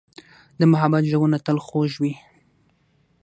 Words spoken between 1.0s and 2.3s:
ږغونه تل خوږ وي.